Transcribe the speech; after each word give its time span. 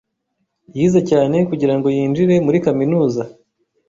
Yize 0.77 1.01
cyane 1.09 1.35
kugirango 1.49 1.87
yinjire 1.97 2.35
muri 2.45 2.57
kaminuza. 2.65 3.23